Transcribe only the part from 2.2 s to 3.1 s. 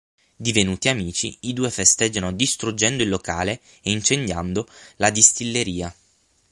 distruggendo il